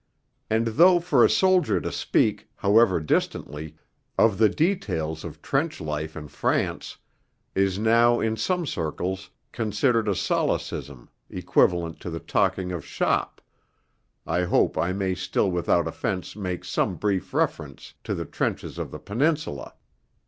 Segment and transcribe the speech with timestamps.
[0.49, 3.75] And though for a soldier to speak, however distantly,
[4.17, 6.97] of the details of trench life in France,
[7.53, 13.41] is now in some circles considered a solecism equivalent to the talking of 'shop,'
[14.25, 18.89] I hope I may still without offence make some brief reference to the trenches of
[18.89, 19.75] the Peninsula.